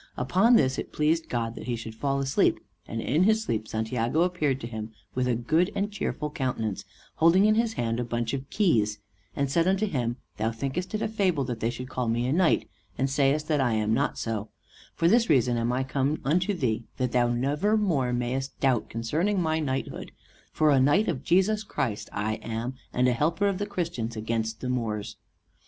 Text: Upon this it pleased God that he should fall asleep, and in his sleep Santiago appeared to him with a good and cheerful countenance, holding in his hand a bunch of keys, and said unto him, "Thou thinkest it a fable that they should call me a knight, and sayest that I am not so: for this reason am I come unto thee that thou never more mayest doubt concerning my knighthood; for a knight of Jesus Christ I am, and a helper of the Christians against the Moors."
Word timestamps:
Upon 0.17 0.55
this 0.55 0.79
it 0.79 0.91
pleased 0.91 1.29
God 1.29 1.53
that 1.53 1.65
he 1.67 1.75
should 1.75 1.93
fall 1.93 2.19
asleep, 2.19 2.59
and 2.87 2.99
in 2.99 3.21
his 3.21 3.43
sleep 3.43 3.67
Santiago 3.67 4.23
appeared 4.23 4.59
to 4.61 4.65
him 4.65 4.93
with 5.13 5.27
a 5.27 5.35
good 5.35 5.71
and 5.75 5.91
cheerful 5.91 6.31
countenance, 6.31 6.85
holding 7.17 7.45
in 7.45 7.53
his 7.53 7.73
hand 7.73 7.99
a 7.99 8.03
bunch 8.03 8.33
of 8.33 8.49
keys, 8.49 8.97
and 9.35 9.51
said 9.51 9.67
unto 9.67 9.85
him, 9.85 10.17
"Thou 10.37 10.49
thinkest 10.51 10.95
it 10.95 11.03
a 11.03 11.07
fable 11.07 11.43
that 11.43 11.59
they 11.59 11.69
should 11.69 11.87
call 11.87 12.07
me 12.07 12.25
a 12.25 12.33
knight, 12.33 12.67
and 12.97 13.11
sayest 13.11 13.47
that 13.49 13.61
I 13.61 13.73
am 13.73 13.93
not 13.93 14.17
so: 14.17 14.49
for 14.95 15.07
this 15.07 15.29
reason 15.29 15.55
am 15.55 15.71
I 15.71 15.83
come 15.83 16.19
unto 16.25 16.55
thee 16.55 16.85
that 16.97 17.11
thou 17.11 17.27
never 17.27 17.77
more 17.77 18.11
mayest 18.11 18.59
doubt 18.59 18.89
concerning 18.89 19.39
my 19.39 19.59
knighthood; 19.59 20.11
for 20.51 20.71
a 20.71 20.79
knight 20.81 21.09
of 21.09 21.23
Jesus 21.23 21.63
Christ 21.63 22.09
I 22.11 22.37
am, 22.41 22.73
and 22.91 23.07
a 23.07 23.13
helper 23.13 23.45
of 23.47 23.59
the 23.59 23.67
Christians 23.67 24.15
against 24.15 24.61
the 24.61 24.69
Moors." 24.69 25.17